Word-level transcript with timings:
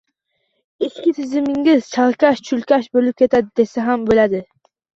Ichki 0.87 1.13
tizimingiz 1.17 1.91
chalkash-chulkash 1.99 2.89
bo‘lib 2.99 3.21
ketadi 3.25 3.55
desa 3.63 3.89
ham 3.93 4.11
bo‘ladi. 4.13 4.45